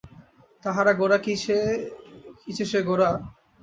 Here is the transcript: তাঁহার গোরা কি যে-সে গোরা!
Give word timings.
তাঁহার 0.63 0.87
গোরা 0.93 1.17
কি 1.17 1.33
যে-সে 2.47 2.79
গোরা! 2.81 3.09